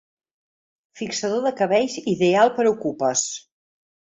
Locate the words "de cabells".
1.47-1.99